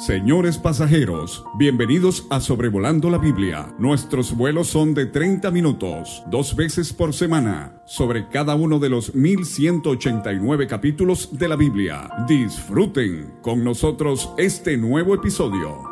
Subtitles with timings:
[0.00, 3.74] Señores pasajeros, bienvenidos a Sobrevolando la Biblia.
[3.78, 9.14] Nuestros vuelos son de 30 minutos, dos veces por semana, sobre cada uno de los
[9.14, 12.08] 1189 capítulos de la Biblia.
[12.26, 15.82] Disfruten con nosotros este nuevo episodio.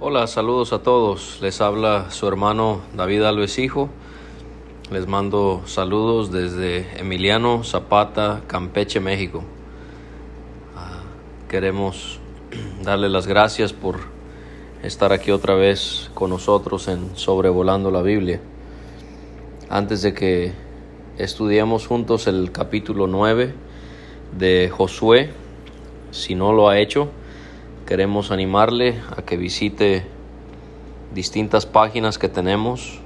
[0.00, 1.40] Hola, saludos a todos.
[1.42, 3.90] Les habla su hermano David Alves Hijo.
[4.90, 9.44] Les mando saludos desde Emiliano Zapata, Campeche, México
[11.48, 12.20] queremos
[12.84, 14.00] darle las gracias por
[14.82, 18.40] estar aquí otra vez con nosotros en Sobrevolando la Biblia.
[19.70, 20.52] Antes de que
[21.16, 23.54] estudiemos juntos el capítulo 9
[24.38, 25.30] de Josué,
[26.10, 27.08] si no lo ha hecho,
[27.86, 30.04] queremos animarle a que visite
[31.14, 33.00] distintas páginas que tenemos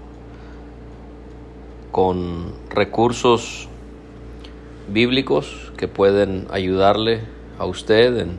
[1.92, 3.68] con recursos
[4.88, 7.20] bíblicos que pueden ayudarle
[7.58, 8.38] a usted en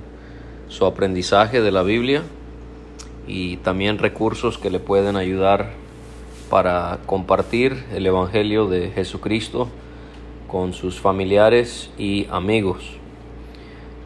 [0.68, 2.24] su aprendizaje de la Biblia
[3.28, 5.72] y también recursos que le pueden ayudar
[6.50, 9.70] para compartir el Evangelio de Jesucristo
[10.48, 12.84] con sus familiares y amigos.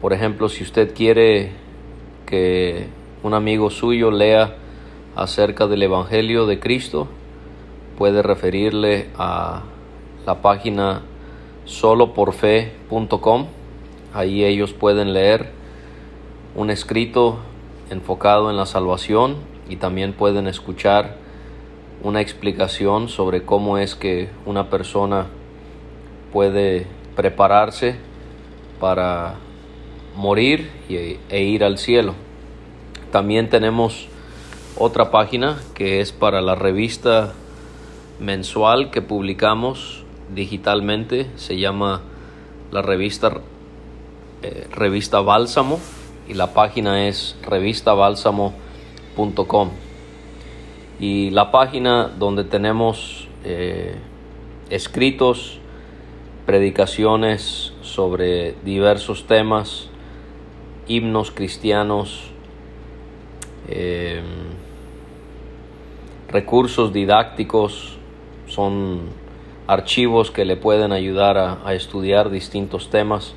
[0.00, 1.52] Por ejemplo, si usted quiere
[2.26, 2.86] que
[3.22, 4.56] un amigo suyo lea
[5.16, 7.08] acerca del Evangelio de Cristo,
[7.98, 9.62] puede referirle a
[10.24, 11.02] la página
[11.64, 13.57] soloporfe.com
[14.14, 15.50] Ahí ellos pueden leer
[16.54, 17.38] un escrito
[17.90, 19.36] enfocado en la salvación
[19.68, 21.16] y también pueden escuchar
[22.02, 25.26] una explicación sobre cómo es que una persona
[26.32, 26.86] puede
[27.16, 27.96] prepararse
[28.80, 29.34] para
[30.16, 32.14] morir e ir al cielo.
[33.10, 34.08] También tenemos
[34.76, 37.34] otra página que es para la revista
[38.20, 41.26] mensual que publicamos digitalmente.
[41.36, 42.02] Se llama
[42.70, 43.40] la revista
[44.42, 45.80] eh, revista Bálsamo
[46.28, 49.70] y la página es revistabálsamo.com
[51.00, 53.96] y la página donde tenemos eh,
[54.70, 55.58] escritos,
[56.46, 59.88] predicaciones sobre diversos temas,
[60.86, 62.30] himnos cristianos,
[63.68, 64.22] eh,
[66.28, 67.98] recursos didácticos,
[68.46, 69.00] son
[69.66, 73.34] archivos que le pueden ayudar a estudiar distintos temas.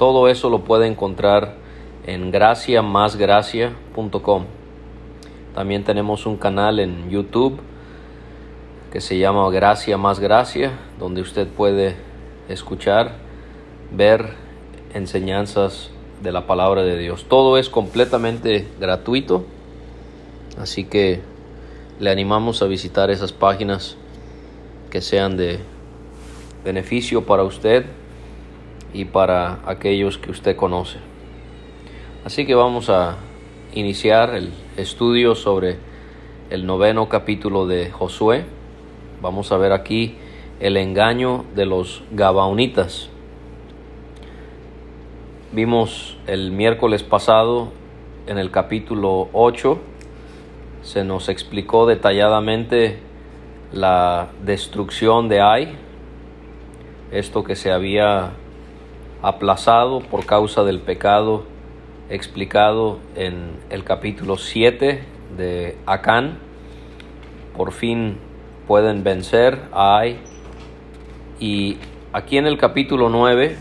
[0.00, 1.56] Todo eso lo puede encontrar
[2.06, 4.44] en graciamasgracia.com.
[5.54, 7.60] También tenemos un canal en YouTube
[8.90, 11.96] que se llama Gracia más Gracia, donde usted puede
[12.48, 13.16] escuchar,
[13.90, 14.30] ver
[14.94, 15.90] enseñanzas
[16.22, 17.26] de la palabra de Dios.
[17.28, 19.44] Todo es completamente gratuito,
[20.58, 21.20] así que
[21.98, 23.98] le animamos a visitar esas páginas
[24.88, 25.58] que sean de
[26.64, 27.84] beneficio para usted
[28.92, 30.98] y para aquellos que usted conoce.
[32.24, 33.16] Así que vamos a
[33.74, 35.78] iniciar el estudio sobre
[36.50, 38.44] el noveno capítulo de Josué.
[39.22, 40.16] Vamos a ver aquí
[40.60, 43.08] el engaño de los Gabaonitas.
[45.52, 47.72] Vimos el miércoles pasado
[48.26, 49.78] en el capítulo 8,
[50.82, 52.98] se nos explicó detalladamente
[53.72, 55.76] la destrucción de Ai,
[57.10, 58.32] esto que se había
[59.22, 61.44] aplazado por causa del pecado
[62.10, 65.02] explicado en el capítulo 7
[65.36, 66.38] de Acán.
[67.56, 68.18] Por fin
[68.66, 70.18] pueden vencer a Ai.
[71.38, 71.78] Y
[72.12, 73.56] aquí en el capítulo 9,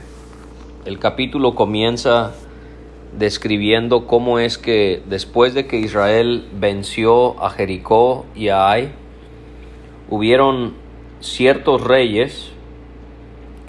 [0.85, 2.33] el capítulo comienza
[3.17, 8.91] describiendo cómo es que después de que Israel venció a Jericó y a Ai,
[10.09, 10.73] hubieron
[11.19, 12.51] ciertos reyes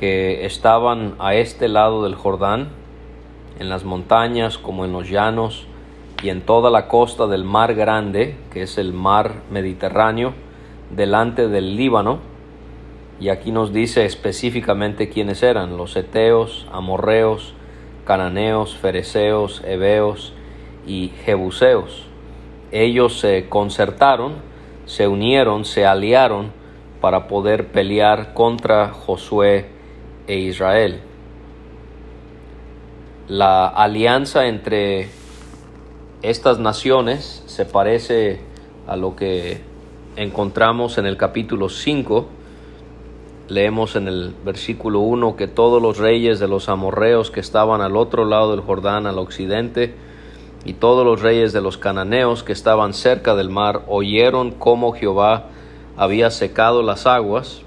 [0.00, 2.70] que estaban a este lado del Jordán,
[3.58, 5.66] en las montañas como en los llanos
[6.22, 10.32] y en toda la costa del mar grande, que es el mar Mediterráneo,
[10.88, 12.20] delante del Líbano.
[13.20, 17.52] Y aquí nos dice específicamente quiénes eran, los eteos, amorreos,
[18.06, 20.32] cananeos, fereceos, heveos
[20.86, 22.06] y jebuseos.
[22.72, 24.36] Ellos se concertaron,
[24.86, 26.52] se unieron, se aliaron
[27.02, 29.78] para poder pelear contra Josué
[30.30, 31.00] e Israel.
[33.26, 35.08] La alianza entre
[36.22, 38.40] estas naciones se parece
[38.86, 39.60] a lo que
[40.14, 42.28] encontramos en el capítulo 5.
[43.48, 47.96] Leemos en el versículo 1 que todos los reyes de los amorreos que estaban al
[47.96, 49.96] otro lado del Jordán, al occidente,
[50.64, 55.46] y todos los reyes de los cananeos que estaban cerca del mar oyeron cómo Jehová
[55.96, 57.64] había secado las aguas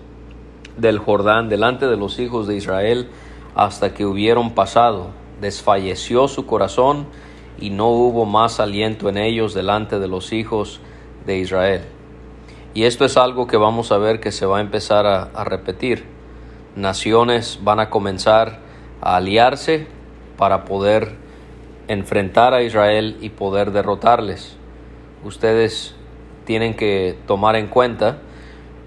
[0.78, 3.08] del Jordán delante de los hijos de Israel
[3.56, 5.10] hasta que hubieron pasado.
[5.42, 7.08] desfalleció su corazón
[7.60, 10.80] y no hubo más aliento en ellos delante de los hijos
[11.26, 11.82] de Israel.
[12.74, 16.06] Y esto es algo que vamos a ver que se va a empezar a, repetir.
[16.76, 18.60] Naciones van a comenzar
[19.02, 19.88] a aliarse
[20.38, 21.16] para poder
[21.88, 24.56] enfrentar a Israel y poder derrotarles.
[25.24, 25.94] Ustedes
[26.46, 28.18] tienen que tomar en cuenta,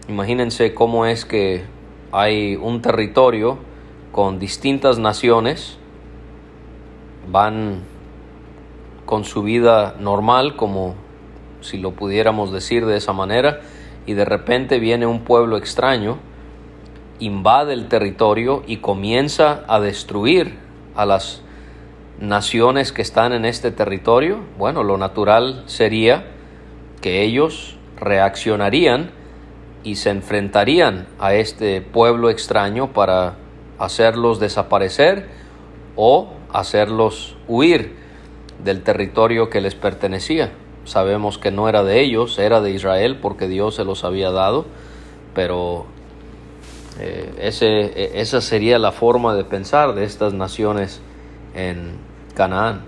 [0.08, 1.64] imagínense cómo es que
[2.12, 3.58] hay un territorio
[4.12, 5.78] con distintas naciones,
[7.30, 7.82] van
[9.04, 10.94] con su vida normal, como
[11.60, 13.60] si lo pudiéramos decir de esa manera,
[14.06, 16.18] y de repente viene un pueblo extraño,
[17.18, 20.58] invade el territorio y comienza a destruir
[20.94, 21.42] a las
[22.20, 26.24] naciones que están en este territorio, bueno, lo natural sería
[27.00, 29.10] que ellos reaccionarían
[29.86, 33.36] y se enfrentarían a este pueblo extraño para
[33.78, 35.28] hacerlos desaparecer
[35.94, 37.94] o hacerlos huir
[38.64, 40.50] del territorio que les pertenecía.
[40.86, 44.66] Sabemos que no era de ellos, era de Israel porque Dios se los había dado,
[45.36, 45.86] pero
[46.98, 51.00] eh, ese, e, esa sería la forma de pensar de estas naciones
[51.54, 51.92] en
[52.34, 52.82] Canaán.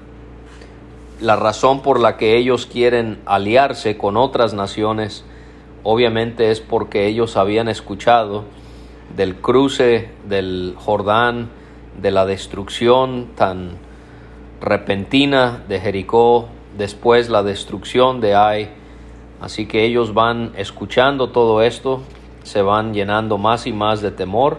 [1.20, 5.24] La razón por la que ellos quieren aliarse con otras naciones
[5.82, 8.44] obviamente es porque ellos habían escuchado
[9.16, 11.50] del cruce del Jordán,
[12.00, 13.78] de la destrucción tan
[14.60, 18.70] repentina de Jericó, después la destrucción de Ai.
[19.40, 22.02] Así que ellos van escuchando todo esto,
[22.42, 24.58] se van llenando más y más de temor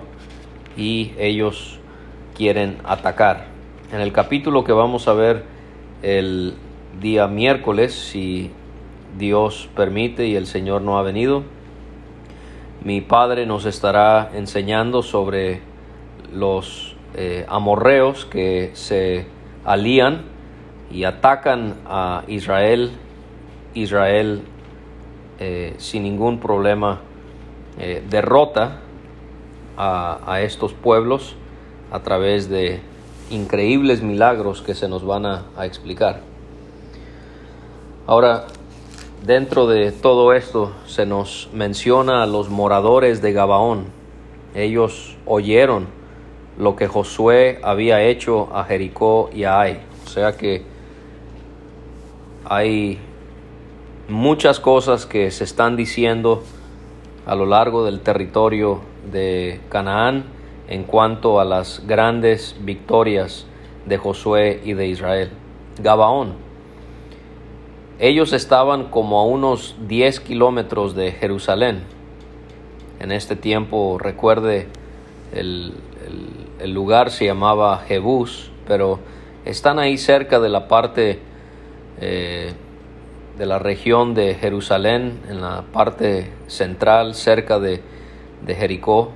[0.77, 1.79] y ellos
[2.35, 3.47] quieren atacar.
[3.91, 5.43] En el capítulo que vamos a ver
[6.01, 6.53] el
[7.01, 8.51] día miércoles, si
[9.19, 11.43] Dios permite y el Señor no ha venido,
[12.83, 15.61] mi Padre nos estará enseñando sobre
[16.33, 19.27] los eh, amorreos que se
[19.65, 20.23] alían
[20.89, 22.91] y atacan a Israel,
[23.75, 24.41] Israel
[25.39, 27.01] eh, sin ningún problema
[27.77, 28.79] eh, derrota
[29.77, 31.35] a, a estos pueblos
[31.91, 32.81] a través de
[33.29, 36.21] increíbles milagros que se nos van a, explicar.
[38.07, 38.47] Ahora,
[39.25, 43.85] dentro de todo esto se nos menciona a los moradores de Gabaón.
[44.55, 45.87] Ellos oyeron
[46.57, 49.79] lo que Josué había hecho a Jericó y a Ai.
[50.05, 50.63] O sea que
[52.45, 52.99] hay
[54.07, 56.43] muchas cosas que se están diciendo
[57.25, 58.81] a lo largo del territorio
[59.11, 60.25] de Canaán
[60.67, 63.45] en cuanto a las grandes victorias
[63.85, 65.29] de Josué y de Israel.
[65.81, 66.48] Gabaón.
[67.99, 71.81] Ellos estaban como a unos 10 kilómetros de Jerusalén.
[73.01, 74.67] En este tiempo, recuerde,
[75.33, 75.73] el,
[76.63, 78.99] lugar se llamaba Jebús, pero
[79.43, 81.19] están ahí cerca de la parte
[81.99, 82.53] eh,
[83.37, 87.81] de la región de Jerusalén, en la parte central, cerca de,
[88.45, 89.11] de Jericó.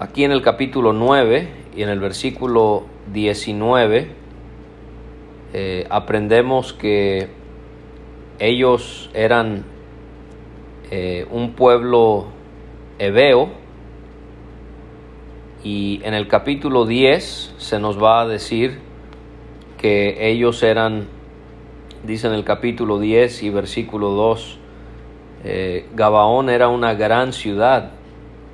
[0.00, 4.08] Aquí en el capítulo 9 y en el versículo 19
[5.52, 7.37] eh, aprendemos que
[8.38, 9.64] ellos eran
[10.90, 12.26] eh, un pueblo
[12.98, 13.50] hebeo
[15.64, 18.78] y en el capítulo 10 se nos va a decir
[19.76, 21.08] que ellos eran,
[22.04, 24.58] dice en el capítulo 10 y versículo 2,
[25.44, 27.92] eh, Gabaón era una gran ciudad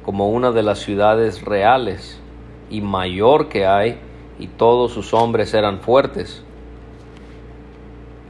[0.05, 2.21] como una de las ciudades reales
[2.71, 3.99] y mayor que hay,
[4.39, 6.44] y todos sus hombres eran fuertes.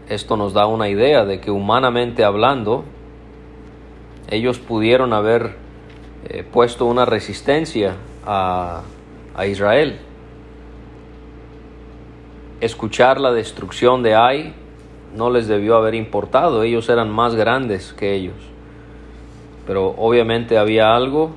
[0.09, 2.85] Esto nos da una idea de que humanamente hablando,
[4.29, 5.57] ellos pudieron haber
[6.27, 7.97] eh, puesto una resistencia
[8.27, 8.83] a,
[9.35, 9.99] a Israel.
[12.61, 14.55] Escuchar la destrucción de Ai
[15.15, 18.37] no les debió haber importado, ellos eran más grandes que ellos.
[19.67, 21.31] Pero obviamente había algo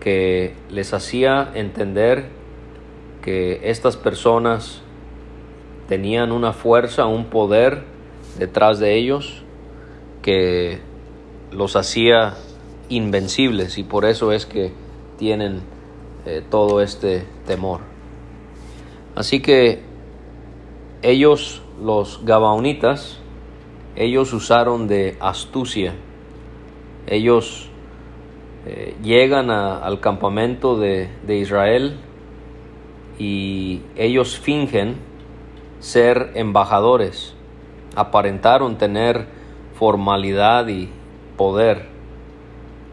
[0.00, 2.30] que les hacía entender
[3.22, 4.82] que estas personas
[5.90, 7.82] tenían una fuerza, un poder
[8.38, 9.42] detrás de ellos
[10.22, 10.78] que
[11.50, 12.34] los hacía
[12.88, 14.72] invencibles y por eso es que
[15.18, 15.62] tienen
[16.26, 17.80] eh, todo este temor.
[19.16, 19.82] Así que
[21.02, 23.18] ellos, los gabaonitas,
[23.96, 25.94] ellos usaron de astucia,
[27.08, 27.68] ellos
[28.64, 31.96] eh, llegan al campamento de, de Israel
[33.18, 35.09] y ellos fingen
[35.80, 37.34] ser embajadores,
[37.96, 39.26] aparentaron tener
[39.74, 40.90] formalidad y
[41.36, 41.86] poder.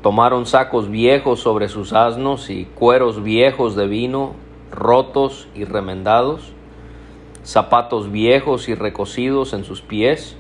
[0.02, 4.36] Tomaron sacos viejos sobre sus asnos y cueros viejos de vino
[4.72, 6.54] rotos y remendados,
[7.44, 10.38] zapatos viejos y recocidos en sus pies,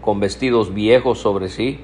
[0.00, 1.80] con vestidos viejos sobre sí,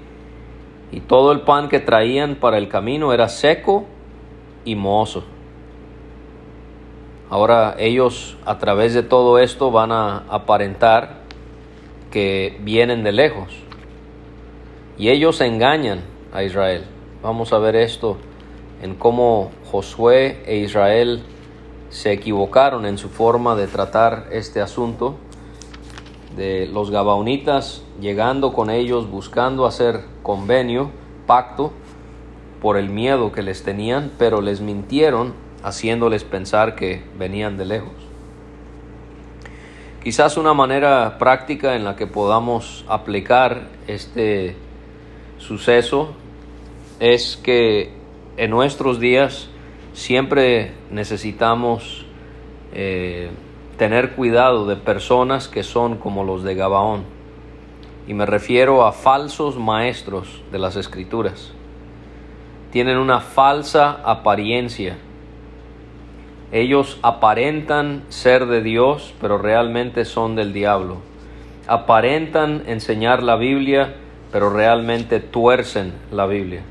[0.90, 3.84] y todo el pan que traían para el camino era seco
[4.64, 5.24] y mozo.
[7.28, 11.22] Ahora ellos a través de todo esto van a aparentar
[12.10, 13.52] que vienen de lejos.
[14.96, 16.00] Y ellos engañan
[16.32, 16.84] a Israel.
[17.22, 18.16] Vamos a ver esto
[18.82, 21.22] en cómo Josué e Israel
[21.90, 25.16] se equivocaron en su forma de tratar este asunto
[26.36, 30.90] de los Gabaonitas llegando con ellos buscando hacer convenio,
[31.26, 31.72] pacto,
[32.60, 35.34] por el miedo que les tenían, pero les mintieron
[35.66, 37.92] haciéndoles pensar que venían de lejos.
[40.00, 44.54] Quizás una manera práctica en la que podamos aplicar este
[45.38, 46.14] suceso
[47.00, 47.92] es que
[48.36, 49.48] en nuestros días
[49.92, 52.06] siempre necesitamos
[52.72, 53.30] eh,
[53.76, 57.02] tener cuidado de personas que son como los de Gabaón.
[58.06, 61.50] Y me refiero a falsos maestros de las escrituras.
[62.70, 64.98] Tienen una falsa apariencia.
[66.52, 70.98] Ellos aparentan ser de Dios, pero realmente son del diablo.
[71.66, 73.96] Aparentan enseñar la Biblia,
[74.30, 76.62] pero realmente tuercen la Biblia.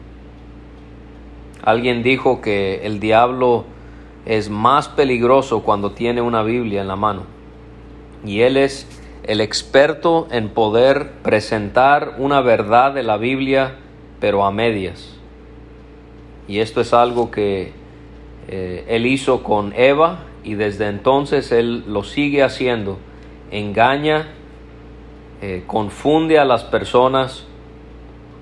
[1.63, 3.65] Alguien dijo que el diablo
[4.25, 7.24] es más peligroso cuando tiene una Biblia en la mano.
[8.24, 8.88] Y él es
[9.24, 13.75] el experto en poder presentar una verdad de la Biblia,
[14.20, 15.17] pero a medias.
[16.48, 17.74] Y esto es algo que
[18.47, 22.97] eh, él hizo con Eva y desde entonces él lo sigue haciendo.
[23.51, 24.27] Engaña,
[25.41, 27.45] eh, confunde a las personas,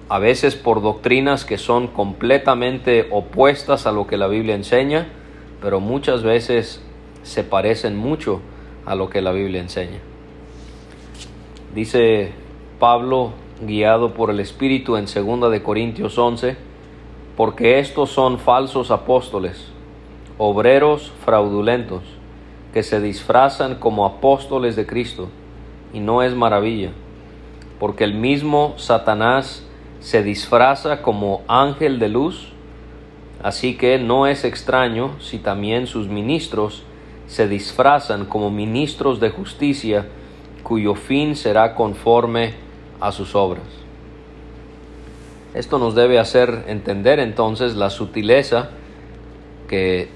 [0.10, 5.07] a veces por doctrinas que son completamente opuestas a lo que la Biblia enseña,
[5.62, 6.83] pero muchas veces
[7.24, 8.41] se parecen mucho
[8.86, 10.00] a lo que la Biblia enseña.
[11.74, 12.31] Dice
[12.79, 13.31] Pablo,
[13.62, 16.55] guiado por el Espíritu en 2 de Corintios 11,
[17.36, 19.73] porque estos son falsos apóstoles,
[20.38, 22.04] obreros fraudulentos,
[22.74, 25.30] que se disfrazan como apóstoles de Cristo,
[25.94, 26.92] y no es maravilla,
[27.80, 29.66] porque el mismo Satanás
[30.00, 32.54] se disfraza como ángel de luz,
[33.44, 36.84] Así que no es extraño si también sus ministros
[37.28, 40.06] se disfrazan como ministros de justicia,
[40.63, 42.54] cuyo fin será conforme
[43.02, 43.66] a sus obras.
[45.54, 48.70] Esto nos debe hacer entender entonces la sutileza
[49.68, 50.08] que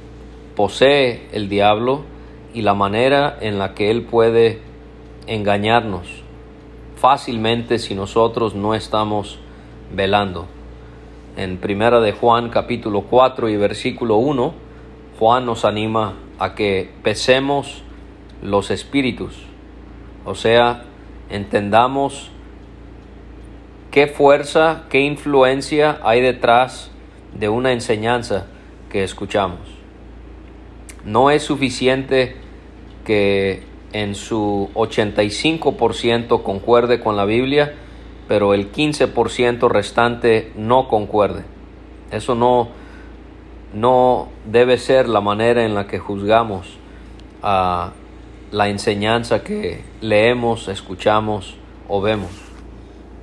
[0.57, 2.01] posee el diablo
[2.51, 4.59] y la manera en la que él puede
[5.27, 6.07] engañarnos.
[6.95, 9.37] Fácilmente si nosotros no estamos
[9.93, 10.47] velando.
[11.37, 14.53] En Primera de Juan capítulo 4 y versículo 1,
[15.19, 17.83] Juan nos anima a que pesemos
[18.41, 19.35] los espíritus,
[20.25, 20.85] o sea,
[21.29, 22.31] entendamos
[23.91, 26.89] qué fuerza, qué influencia hay detrás
[27.37, 28.47] de una enseñanza
[28.89, 29.76] que escuchamos.
[31.07, 32.35] No es suficiente
[33.05, 37.75] que en su 85% concuerde con la Biblia,
[38.27, 41.45] pero el 15% restante no concuerde.
[42.11, 42.67] Eso no,
[43.73, 46.77] no debe ser la manera en la que juzgamos
[47.41, 47.93] a
[48.51, 51.55] la enseñanza que leemos, escuchamos
[51.87, 52.31] o vemos.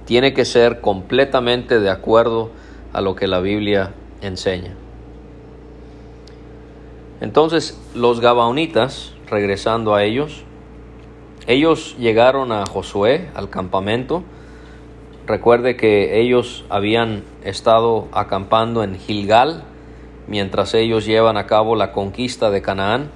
[0.07, 2.51] Tiene que ser completamente de acuerdo
[2.95, 4.75] a lo que la Biblia enseña.
[7.21, 10.45] Entonces los Gabaonitas, regresando a ellos,
[11.47, 14.25] ellos llegaron a Josué, al campamento,
[15.27, 19.65] Recuerde que ellos habían estado acampando en Gilgal
[20.27, 23.11] mientras ellos llevan a cabo la conquista de Canaán.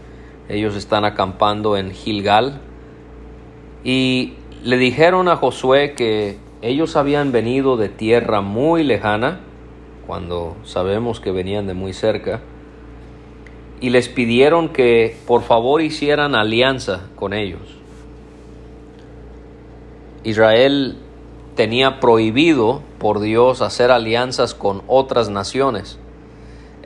[0.49, 2.63] Ellos están acampando en Gilgal
[3.85, 9.41] y le dijeron a Josué que ellos habían venido de tierra muy lejana,
[10.07, 12.41] cuando sabemos que venían de muy cerca,
[13.81, 17.61] y les pidieron que por favor hicieran alianza con ellos.
[20.25, 20.97] Israel
[21.55, 25.99] tenía prohibido por Dios hacer alianzas con otras naciones.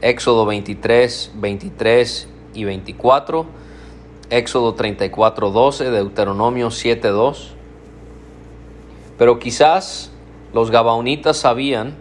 [0.00, 3.46] Éxodo 23, 23 y 24,
[4.30, 7.54] Éxodo 34, 12, Deuteronomio 7, 2.
[9.18, 10.10] Pero quizás
[10.52, 11.96] los gabaonitas sabían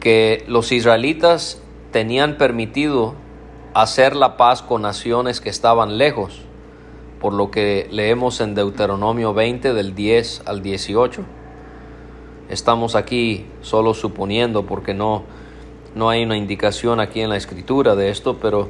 [0.00, 1.60] que los israelitas
[1.92, 3.14] tenían permitido
[3.74, 6.42] hacer la paz con naciones que estaban lejos
[7.20, 11.22] por lo que leemos en Deuteronomio 20 del 10 al 18.
[12.48, 15.24] Estamos aquí solo suponiendo porque no,
[15.94, 18.68] No hay una indicación aquí en la escritura de esto, pero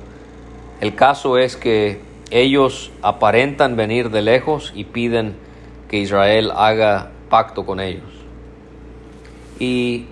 [0.81, 5.37] el caso es que ellos aparentan venir de lejos y piden
[5.89, 8.05] que Israel haga pacto con ellos.
[9.59, 10.07] Y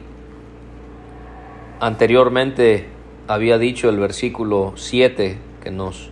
[1.81, 2.87] anteriormente
[3.29, 6.11] había dicho el versículo 7 que nos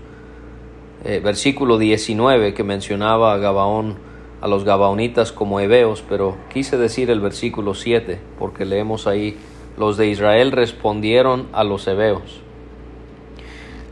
[1.04, 3.96] eh, versículo 19 que mencionaba a Gabaón
[4.40, 9.36] a los gabaonitas como hebeos, pero quise decir el versículo 7 porque leemos ahí
[9.76, 12.40] los de Israel respondieron a los hebeos.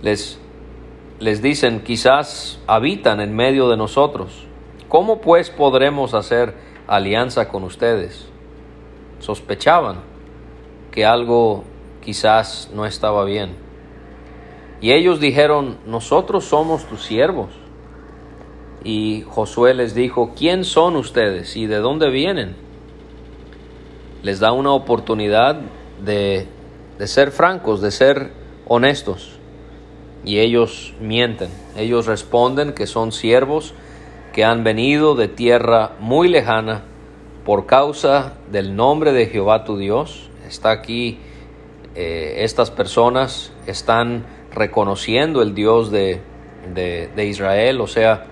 [0.03, 0.39] Les
[1.23, 4.45] les dicen, quizás habitan en medio de nosotros.
[4.89, 6.55] ¿Cómo pues podremos hacer
[6.89, 8.27] alianza con ustedes?
[9.21, 10.12] Sospechaban
[10.93, 11.65] que algo
[12.01, 13.57] quizás no estaba bien.
[14.81, 17.49] Y ellos dijeron, nosotros somos tus siervos.
[18.85, 22.57] Y Josué les dijo, ¿quién son ustedes y de dónde vienen?
[24.23, 25.61] Les da una oportunidad
[26.05, 26.47] de,
[26.99, 28.33] de ser francos, de ser
[28.67, 29.39] honestos
[30.25, 31.51] y ellos mienten.
[31.77, 33.75] Ellos responden que son siervos
[34.33, 36.83] que han venido de tierra muy lejana
[37.45, 40.31] por causa del nombre de Jehová tu Dios.
[40.53, 41.19] Está aquí,
[41.95, 46.21] eh, estas personas están reconociendo el Dios de,
[46.75, 48.27] de, de Israel, o sea,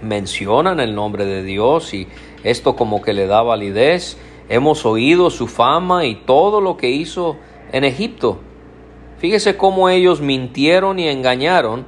[0.00, 2.08] mencionan el nombre de Dios y
[2.42, 4.16] esto como que le da validez.
[4.48, 7.36] Hemos oído su fama y todo lo que hizo
[7.70, 8.40] en Egipto.
[9.18, 11.84] Fíjese cómo ellos mintieron y engañaron,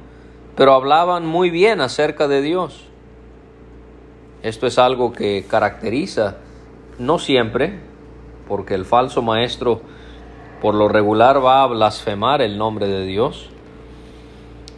[0.55, 2.85] pero hablaban muy bien acerca de Dios.
[4.43, 6.37] Esto es algo que caracteriza,
[6.99, 7.79] no siempre,
[8.47, 9.81] porque el falso maestro
[10.61, 13.49] por lo regular va a blasfemar el nombre de Dios,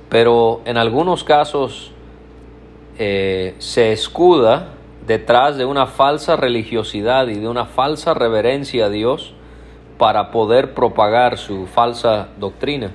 [0.10, 1.92] pero en algunos casos
[2.98, 4.74] eh, se escuda
[5.06, 9.34] detrás de una falsa religiosidad y de una falsa reverencia a Dios
[9.98, 12.92] para poder propagar su falsa doctrina.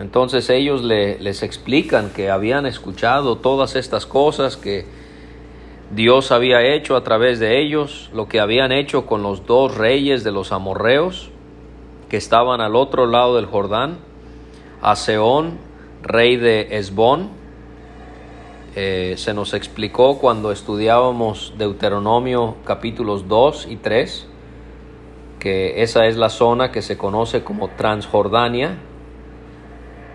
[0.00, 4.86] Entonces ellos le, les explican que habían escuchado todas estas cosas que
[5.90, 10.24] Dios había hecho a través de ellos, lo que habían hecho con los dos reyes
[10.24, 11.30] de los amorreos
[12.08, 13.98] que estaban al otro lado del Jordán,
[14.82, 15.58] a Seón,
[16.02, 17.30] rey de Esbón.
[18.74, 24.28] Eh, se nos explicó cuando estudiábamos Deuteronomio capítulos 2 y 3
[25.38, 28.78] que esa es la zona que se conoce como Transjordania.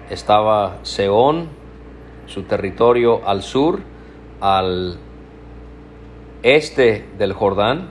[0.09, 1.47] Estaba Seón,
[2.27, 3.79] su territorio al sur,
[4.41, 4.97] al
[6.43, 7.89] este del Jordán,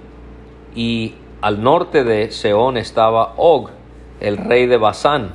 [0.74, 3.70] y al norte de Seón estaba Og,
[4.20, 5.34] el rey de Basán,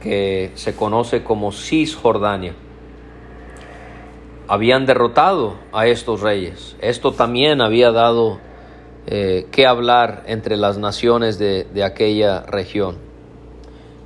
[0.00, 2.54] que se conoce como Cisjordania.
[4.48, 6.76] Habían derrotado a estos reyes.
[6.80, 8.38] Esto también había dado
[9.06, 12.98] eh, qué hablar entre las naciones de, de aquella región.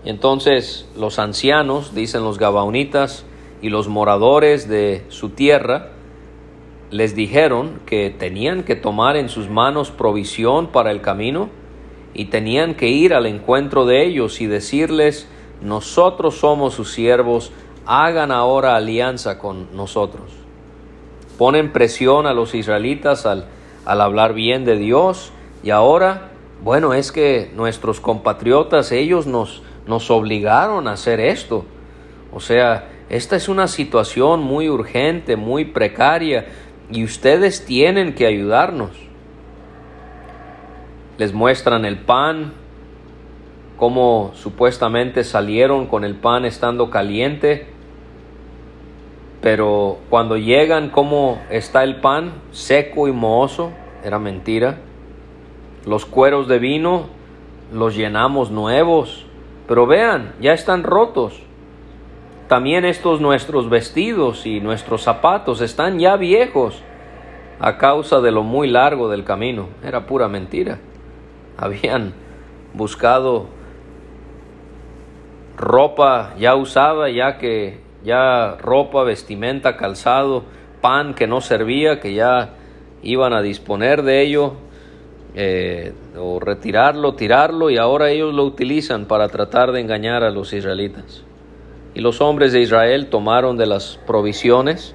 [0.04, 3.26] entonces los ancianos, dicen los gabaonitas,
[3.62, 5.90] y los moradores de su tierra,
[6.90, 11.48] les dijeron que tenían que tomar en sus manos provisión para el camino
[12.14, 15.28] y tenían que ir al encuentro de ellos y decirles,
[15.62, 17.52] nosotros somos sus siervos,
[17.86, 20.32] hagan ahora alianza con nosotros.
[21.38, 23.46] Ponen presión a los israelitas al
[23.84, 26.30] al hablar bien de Dios y ahora,
[26.62, 31.64] bueno, es que nuestros compatriotas, ellos nos, nos obligaron a hacer esto.
[32.32, 36.46] O sea, esta es una situación muy urgente, muy precaria
[36.90, 38.90] y ustedes tienen que ayudarnos.
[41.18, 42.52] Les muestran el pan,
[43.76, 47.66] cómo supuestamente salieron con el pan estando caliente,
[49.40, 52.32] pero cuando llegan, ¿cómo está el pan?
[52.50, 53.70] Seco y mohoso.
[54.04, 54.78] Era mentira.
[55.86, 57.06] Los cueros de vino
[57.72, 59.24] los llenamos nuevos.
[59.66, 61.42] Pero vean, ya están rotos.
[62.50, 66.82] También estos nuestros vestidos y nuestros zapatos están ya viejos
[67.60, 69.68] a causa de lo muy largo del camino.
[69.84, 70.80] Era pura mentira.
[71.56, 72.12] Habían
[72.74, 73.46] buscado
[75.56, 80.42] ropa ya usada, ya que ya ropa, vestimenta, calzado,
[80.80, 82.54] pan que no servía, que ya
[83.04, 84.54] iban a disponer de ello
[85.36, 90.52] eh, o retirarlo, tirarlo y ahora ellos lo utilizan para tratar de engañar a los
[90.52, 91.29] israelitas.
[91.94, 94.94] Y los hombres de Israel tomaron de las provisiones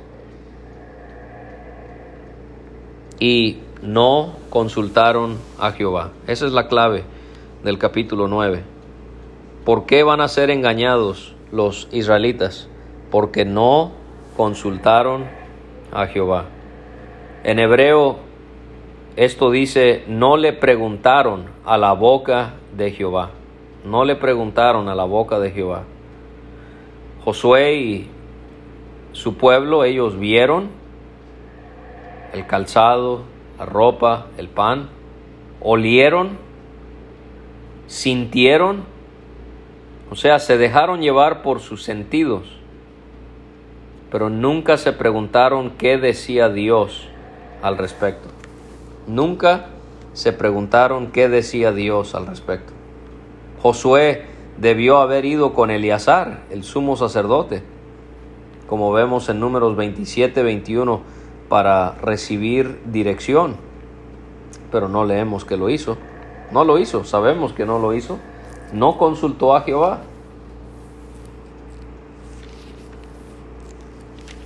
[3.20, 6.12] y no consultaron a Jehová.
[6.28, 7.04] Esa es la clave
[7.64, 8.64] del capítulo 9.
[9.66, 12.70] ¿Por qué van a ser engañados los israelitas?
[13.16, 13.92] porque no
[14.36, 15.26] consultaron
[15.94, 16.48] a Jehová.
[17.46, 18.18] En hebreo
[19.16, 23.30] esto dice, no le preguntaron a la boca de Jehová.
[23.86, 25.84] No le preguntaron a la boca de Jehová.
[27.26, 28.10] Josué y
[29.14, 30.70] su pueblo, ellos vieron
[32.34, 33.24] el calzado,
[33.58, 34.90] la ropa, el pan,
[35.60, 36.38] olieron,
[37.88, 38.84] sintieron,
[40.12, 42.44] o sea, se dejaron llevar por sus sentidos,
[44.12, 47.08] pero nunca se preguntaron qué decía Dios
[47.64, 48.30] al respecto.
[49.08, 49.70] Nunca
[50.14, 52.74] se preguntaron qué decía Dios al respecto.
[53.64, 57.64] Josué debió haber ido con Eleazar, el sumo sacerdote,
[58.68, 61.02] como vemos en números 27, 21,
[61.50, 63.56] para recibir dirección.
[64.72, 65.98] Pero no leemos que lo hizo.
[66.52, 68.18] No lo hizo, sabemos que no lo hizo.
[68.74, 70.02] No consultó a Jehová.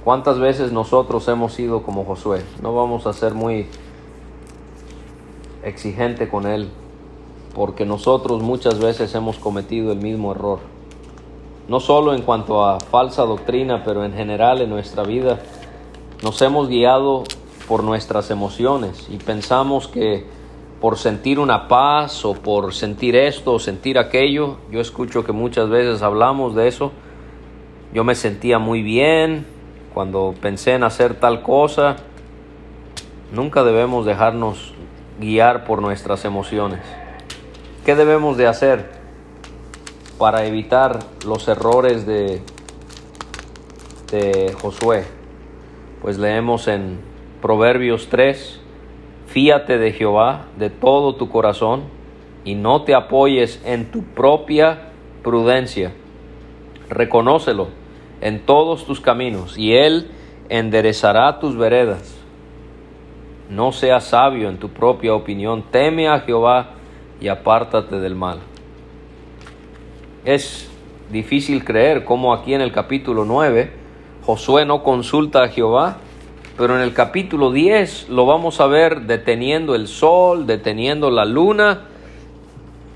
[0.04, 2.44] ¿Cuántas veces nosotros hemos sido como Josué?
[2.62, 3.68] No vamos a ser muy
[5.64, 6.70] exigente con él,
[7.54, 10.60] porque nosotros muchas veces hemos cometido el mismo error.
[11.68, 15.40] No solo en cuanto a falsa doctrina, pero en general en nuestra vida
[16.24, 17.24] nos hemos guiado
[17.68, 20.26] por nuestras emociones y pensamos que
[20.82, 25.70] por sentir una paz o por sentir esto o sentir aquello, yo escucho que muchas
[25.70, 26.92] veces hablamos de eso,
[27.94, 29.46] yo me sentía muy bien
[29.94, 31.98] cuando pensé en hacer tal cosa,
[33.34, 34.74] nunca debemos dejarnos
[35.20, 36.82] guiar por nuestras emociones.
[37.86, 38.90] ¿Qué debemos de hacer
[40.18, 42.42] para evitar los errores de,
[44.12, 45.06] de Josué?
[46.02, 47.00] Pues leemos en
[47.42, 48.60] Proverbios 3,
[49.28, 51.84] fíate de Jehová de todo tu corazón
[52.44, 54.92] y no te apoyes en tu propia
[55.24, 55.94] prudencia.
[56.90, 57.70] Reconócelo
[58.20, 60.12] en todos tus caminos y Él
[60.50, 62.14] enderezará tus veredas.
[63.50, 66.76] No seas sabio en tu propia opinión, teme a Jehová
[67.22, 68.40] y apártate del mal.
[70.26, 70.70] Es
[71.12, 73.72] difícil creer cómo aquí en el capítulo 9
[74.26, 75.98] Josué no consulta a Jehová,
[76.58, 81.86] pero en el capítulo 10 lo vamos a ver deteniendo el sol, deteniendo la luna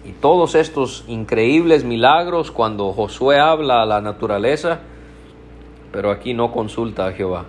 [0.06, 4.82] y todos estos increíbles milagros cuando Josué habla a la naturaleza,
[5.92, 7.46] pero aquí no consulta a Jehová.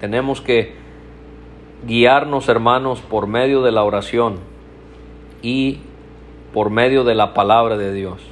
[0.00, 0.76] Tenemos que
[1.86, 4.53] guiarnos, hermanos, por medio de la oración
[5.44, 5.78] y
[6.54, 8.22] por medio de la palabra de Dios.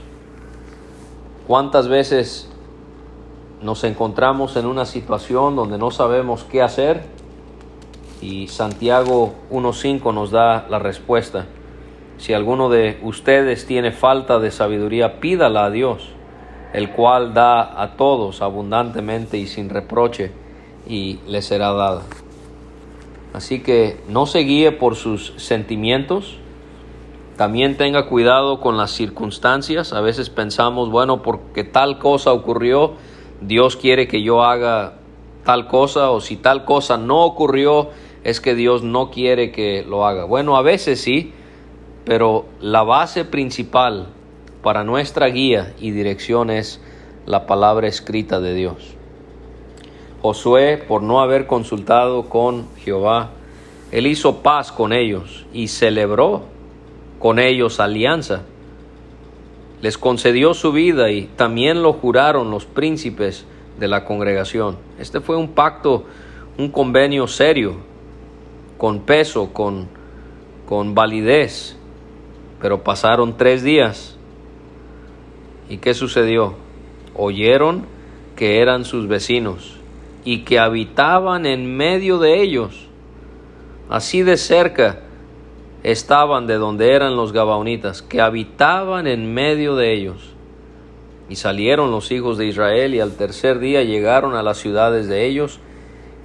[1.46, 2.50] ¿Cuántas veces
[3.60, 7.04] nos encontramos en una situación donde no sabemos qué hacer?
[8.22, 11.44] Y Santiago 1.5 nos da la respuesta.
[12.16, 16.08] Si alguno de ustedes tiene falta de sabiduría, pídala a Dios,
[16.72, 20.30] el cual da a todos abundantemente y sin reproche,
[20.88, 22.02] y le será dada.
[23.34, 26.38] Así que no se guíe por sus sentimientos.
[27.42, 29.92] También tenga cuidado con las circunstancias.
[29.92, 32.92] A veces pensamos, bueno, porque tal cosa ocurrió,
[33.40, 34.92] Dios quiere que yo haga
[35.42, 37.90] tal cosa, o si tal cosa no ocurrió,
[38.22, 40.22] es que Dios no quiere que lo haga.
[40.24, 41.32] Bueno, a veces sí,
[42.04, 44.06] pero la base principal
[44.62, 46.80] para nuestra guía y dirección es
[47.26, 48.94] la palabra escrita de Dios.
[50.22, 53.30] Josué, por no haber consultado con Jehová,
[53.90, 56.51] él hizo paz con ellos y celebró
[57.22, 58.42] con ellos alianza.
[59.80, 63.46] Les concedió su vida y también lo juraron los príncipes
[63.78, 64.76] de la congregación.
[64.98, 66.04] Este fue un pacto,
[66.58, 67.76] un convenio serio,
[68.76, 69.86] con peso, con,
[70.66, 71.76] con validez.
[72.60, 74.18] Pero pasaron tres días.
[75.68, 76.56] ¿Y qué sucedió?
[77.14, 77.86] Oyeron
[78.34, 79.78] que eran sus vecinos
[80.24, 82.88] y que habitaban en medio de ellos.
[83.88, 85.02] Así de cerca
[85.82, 90.34] estaban de donde eran los Gabaonitas, que habitaban en medio de ellos.
[91.28, 95.26] Y salieron los hijos de Israel y al tercer día llegaron a las ciudades de
[95.26, 95.60] ellos.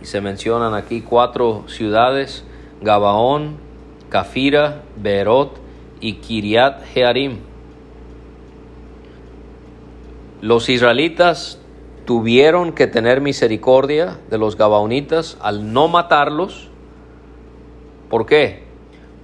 [0.02, 2.43] Y se mencionan aquí cuatro ciudades,
[2.82, 3.58] Gabaón,
[4.10, 5.58] Cafira, Berot
[6.02, 7.39] y Kiriat Jearim.
[10.41, 11.60] Los israelitas
[12.06, 16.70] tuvieron que tener misericordia de los Gabaonitas al no matarlos.
[18.10, 18.67] ¿Por qué?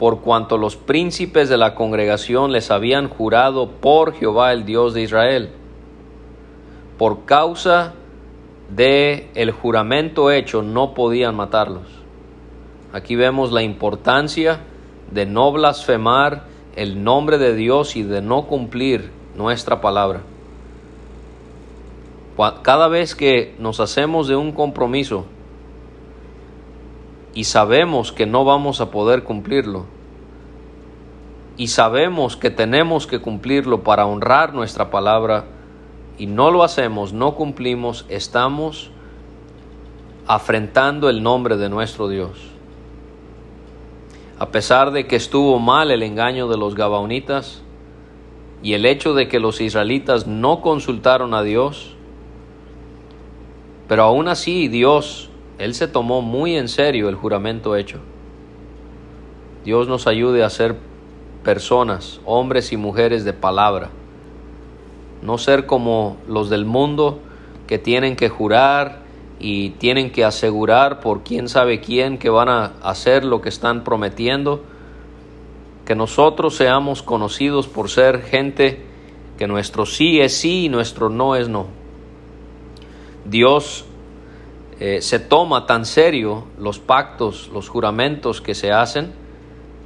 [0.04, 5.02] Por cuanto los príncipes de la congregación les habían jurado por Jehová el Dios de
[5.02, 5.52] Israel.
[6.98, 7.94] Por causa
[8.68, 11.88] de el juramento hecho no podían matarlos.
[12.92, 14.60] Aquí vemos la importancia
[15.10, 20.20] de no blasfemar el nombre de Dios y de no cumplir nuestra palabra.
[22.62, 25.28] Cada vez que nos hacemos de un compromiso
[27.34, 29.93] y sabemos que no vamos a poder cumplirlo,
[31.58, 35.46] y sabemos que tenemos que cumplirlo para honrar nuestra palabra,
[36.18, 38.92] y no lo hacemos, no cumplimos, estamos
[40.28, 42.40] afrentando el nombre de nuestro Dios.
[44.40, 47.62] A pesar de que estuvo mal el engaño de los Gabaonitas
[48.62, 51.96] y el hecho de que los israelitas no consultaron a Dios,
[53.88, 58.00] pero aún así Dios, Él se tomó muy en serio el juramento hecho.
[59.66, 60.78] Dios nos ayude a ser
[61.44, 63.90] personas, hombres y mujeres de palabra,
[65.22, 67.20] no ser como los del mundo
[67.68, 69.04] que tienen que jurar
[69.40, 73.84] y tienen que asegurar por quién sabe quién que van a hacer lo que están
[73.84, 74.64] prometiendo,
[75.86, 78.86] que nosotros seamos conocidos por ser gente
[79.38, 81.68] que nuestro sí es sí y nuestro no es no.
[83.26, 83.86] Dios
[84.80, 89.14] eh, se toma tan serio los pactos, los juramentos que se hacen,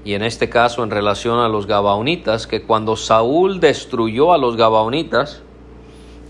[0.05, 4.55] y en este caso en relación a los Gabaonitas, que cuando Saúl destruyó a los
[4.55, 5.41] Gabaonitas,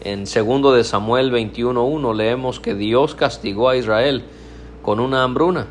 [0.01, 4.23] en 2 de Samuel 21.1 leemos que Dios castigó a Israel
[4.81, 5.67] con una hambruna.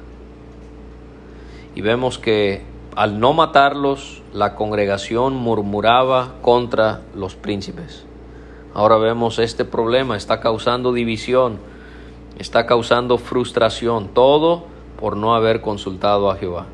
[1.74, 2.62] Y vemos que
[2.96, 8.06] al no matarlos, la congregación murmuraba contra los príncipes.
[8.72, 11.58] Ahora vemos este problema, está causando división,
[12.38, 14.64] está causando frustración, todo
[14.98, 16.66] por no haber consultado a Jehová.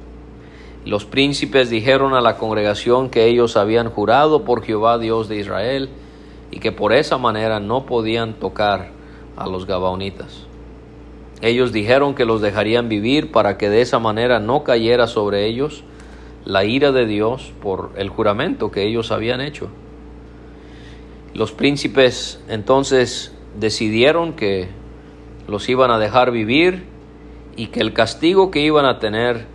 [0.84, 5.90] Los príncipes dijeron a la congregación que ellos habían jurado por Jehová Dios de Israel,
[6.50, 8.90] y que por esa manera no podían tocar
[9.36, 10.46] a los Gabaonitas.
[11.40, 15.82] Ellos dijeron que los dejarían vivir para que de esa manera no cayera sobre ellos
[16.44, 19.68] la ira de Dios por el juramento que ellos habían hecho.
[21.34, 24.68] Los príncipes entonces decidieron que
[25.48, 26.84] los iban a dejar vivir
[27.56, 29.46] y que el castigo que iban a tener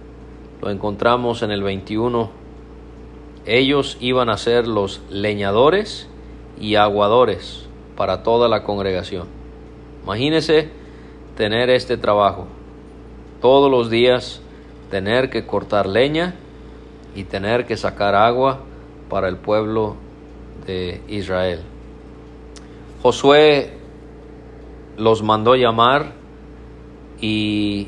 [0.61, 2.29] lo encontramos en el 21.
[3.45, 6.09] Ellos iban a ser los leñadores
[6.59, 9.27] y aguadores para toda la congregación.
[10.03, 10.69] Imagínese
[11.35, 12.47] tener este trabajo.
[13.41, 14.41] Todos los días
[14.89, 16.35] tener que cortar leña
[17.15, 18.59] y tener que sacar agua
[19.09, 19.95] para el pueblo
[20.65, 21.61] de Israel.
[23.01, 23.73] Josué
[24.97, 26.13] los mandó llamar
[27.21, 27.87] y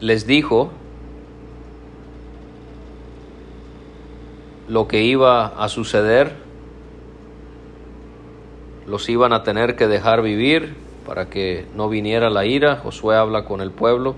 [0.00, 0.70] les dijo
[4.70, 6.32] lo que iba a suceder
[8.86, 12.76] los iban a tener que dejar vivir para que no viniera la ira.
[12.76, 14.14] Josué habla con el pueblo.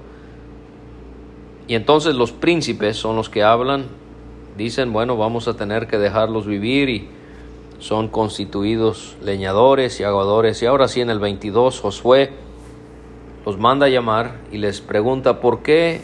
[1.68, 3.86] Y entonces los príncipes son los que hablan,
[4.58, 7.08] dicen, bueno, vamos a tener que dejarlos vivir y
[7.78, 10.62] son constituidos leñadores y aguadores.
[10.62, 12.30] Y ahora sí, en el 22, Josué
[13.46, 16.02] los manda a llamar y les pregunta, ¿por qué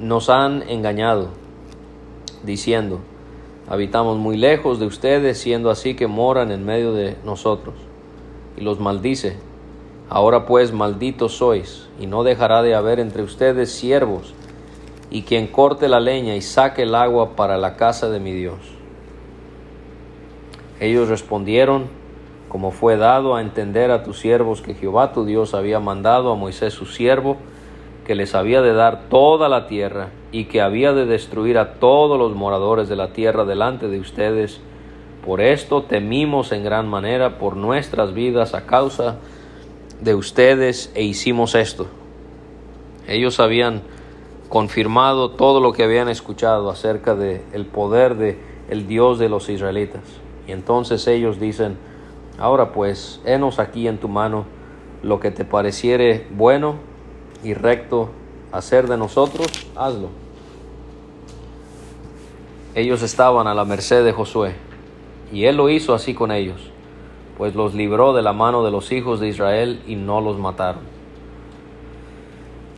[0.00, 1.28] nos han engañado?
[2.42, 3.00] Diciendo,
[3.70, 7.76] Habitamos muy lejos de ustedes, siendo así que moran en medio de nosotros.
[8.56, 9.36] Y los maldice.
[10.08, 14.34] Ahora pues malditos sois, y no dejará de haber entre ustedes siervos,
[15.08, 18.58] y quien corte la leña y saque el agua para la casa de mi Dios.
[20.80, 21.84] Ellos respondieron,
[22.48, 26.34] como fue dado a entender a tus siervos que Jehová tu Dios había mandado a
[26.34, 27.36] Moisés su siervo,
[28.10, 32.18] que les había de dar toda la tierra y que había de destruir a todos
[32.18, 34.60] los moradores de la tierra delante de ustedes.
[35.24, 39.18] Por esto temimos en gran manera por nuestras vidas a causa
[40.00, 41.86] de ustedes e hicimos esto.
[43.06, 43.82] Ellos habían
[44.48, 49.48] confirmado todo lo que habían escuchado acerca de el poder de el Dios de los
[49.48, 50.02] israelitas.
[50.48, 51.78] Y entonces ellos dicen,
[52.40, 54.46] ahora pues, henos aquí en tu mano
[55.00, 56.89] lo que te pareciere bueno
[57.42, 58.10] y recto
[58.52, 60.08] hacer de nosotros, hazlo.
[62.74, 64.54] Ellos estaban a la merced de Josué,
[65.32, 66.70] y él lo hizo así con ellos,
[67.36, 70.82] pues los libró de la mano de los hijos de Israel y no los mataron.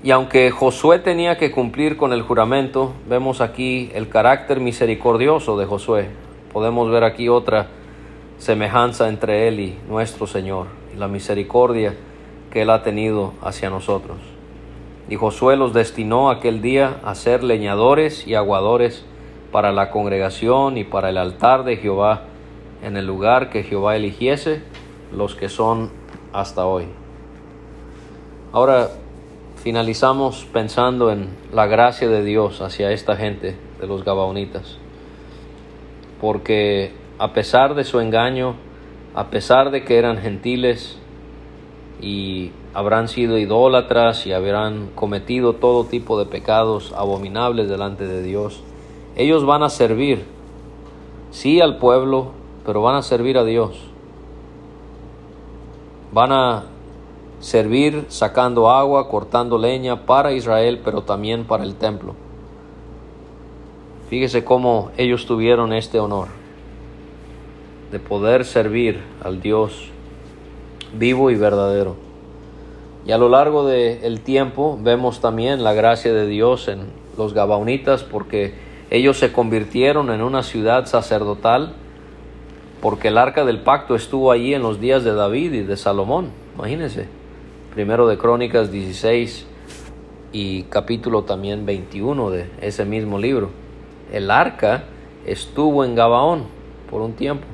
[0.04, 5.66] Y aunque Josué tenía que cumplir con el juramento, vemos aquí el carácter misericordioso de
[5.66, 6.08] Josué.
[6.52, 7.68] Podemos ver aquí otra
[8.38, 11.94] semejanza entre él y nuestro Señor, y la misericordia
[12.50, 14.18] que él ha tenido hacia nosotros.
[15.12, 19.04] Y Josué los destinó aquel día a ser leñadores y aguadores
[19.50, 22.22] para la congregación y para el altar de Jehová
[22.82, 24.62] en el lugar que Jehová eligiese,
[25.14, 25.90] los que son
[26.32, 26.86] hasta hoy.
[28.52, 28.88] Ahora
[29.56, 34.78] finalizamos pensando en la gracia de Dios hacia esta gente de los Gabaonitas,
[36.22, 38.54] porque a pesar de su engaño,
[39.14, 40.98] a pesar de que eran gentiles
[42.00, 48.62] y habrán sido idólatras y habrán cometido todo tipo de pecados abominables delante de Dios.
[49.16, 50.24] Ellos van a servir,
[51.30, 52.32] sí al pueblo,
[52.64, 53.76] pero van a servir a Dios.
[56.12, 56.64] Van a
[57.40, 62.14] servir sacando agua, cortando leña para Israel, pero también para el templo.
[64.08, 66.28] Fíjese cómo ellos tuvieron este honor
[67.90, 69.90] de poder servir al Dios
[70.94, 72.11] vivo y verdadero.
[73.04, 76.86] Y a lo largo del tiempo vemos también la gracia de Dios en
[77.18, 78.54] los Gabaonitas porque
[78.90, 81.74] ellos se convirtieron en una ciudad sacerdotal
[82.80, 86.30] porque el arca del pacto estuvo allí en los días de David y de Salomón.
[86.56, 87.06] Imagínense.
[87.74, 89.46] Primero de Crónicas 16
[90.32, 93.50] y capítulo también 21 de ese mismo libro.
[94.12, 94.84] El arca
[95.26, 96.44] estuvo en Gabaón
[96.90, 97.46] por un tiempo.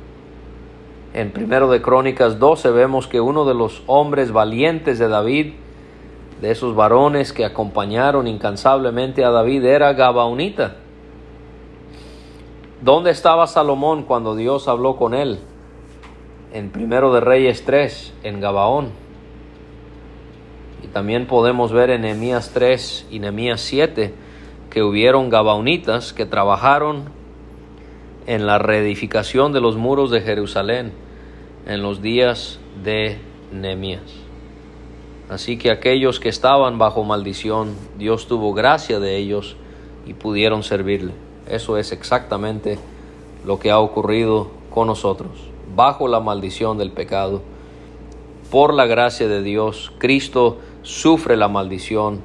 [1.15, 5.55] En primero de Crónicas 12 vemos que uno de los hombres valientes de David,
[6.41, 10.77] de esos varones que acompañaron incansablemente a David, era Gabaonita.
[12.83, 15.39] ¿Dónde estaba Salomón cuando Dios habló con él?
[16.53, 18.91] En primero de Reyes 3, en Gabaón.
[20.85, 24.15] Y también podemos ver en Nehemías 3 y Nehemías 7
[24.71, 27.18] que hubieron gabaonitas que trabajaron
[28.29, 30.93] en la reedificación de los muros de Jerusalén
[31.67, 33.17] en los días de
[33.53, 34.03] Nehemías.
[35.31, 39.57] Así que aquellos que estaban bajo maldición, Dios tuvo gracia de ellos
[40.07, 41.13] y pudieron servirle.
[41.49, 42.79] Eso es exactamente
[43.47, 45.31] lo que ha ocurrido con nosotros.
[45.75, 47.41] Bajo la maldición del pecado,
[48.51, 52.21] por la gracia de Dios, Cristo sufre la maldición,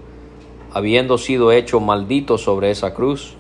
[0.74, 3.38] habiendo sido hecho maldito sobre esa cruz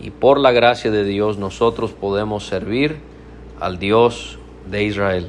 [0.00, 2.98] y por la gracia de Dios nosotros podemos servir
[3.60, 4.38] al Dios
[4.70, 5.28] de Israel.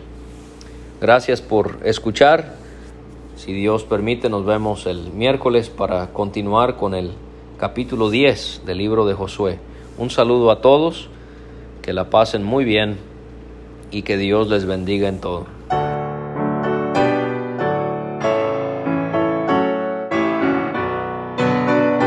[1.00, 2.56] Gracias por escuchar.
[3.36, 7.12] Si Dios permite, nos vemos el miércoles para continuar con el
[7.58, 9.60] capítulo 10 del libro de Josué.
[9.98, 11.10] Un saludo a todos,
[11.82, 12.98] que la pasen muy bien
[13.92, 15.57] y que Dios les bendiga en todo.